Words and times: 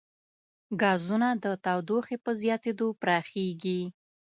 ګازونه 0.81 1.29
د 1.43 1.45
تودوخې 1.63 2.17
په 2.23 2.31
زیاتېدو 2.41 2.87
پراخېږي. 3.01 3.81